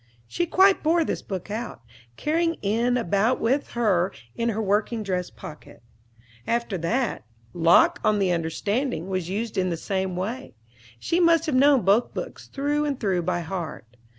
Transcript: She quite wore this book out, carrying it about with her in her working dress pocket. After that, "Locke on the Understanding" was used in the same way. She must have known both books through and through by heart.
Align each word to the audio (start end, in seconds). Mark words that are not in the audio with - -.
She 0.27 0.47
quite 0.47 0.83
wore 0.83 1.05
this 1.05 1.21
book 1.21 1.51
out, 1.51 1.83
carrying 2.17 2.57
it 2.63 2.97
about 2.97 3.39
with 3.39 3.73
her 3.73 4.11
in 4.35 4.49
her 4.49 4.59
working 4.59 5.03
dress 5.03 5.29
pocket. 5.29 5.83
After 6.47 6.75
that, 6.79 7.23
"Locke 7.53 7.99
on 8.03 8.17
the 8.17 8.31
Understanding" 8.31 9.09
was 9.09 9.29
used 9.29 9.59
in 9.59 9.69
the 9.69 9.77
same 9.77 10.15
way. 10.15 10.55
She 10.99 11.19
must 11.19 11.45
have 11.45 11.53
known 11.53 11.83
both 11.83 12.15
books 12.15 12.47
through 12.47 12.83
and 12.83 12.99
through 12.99 13.21
by 13.21 13.41
heart. 13.41 13.85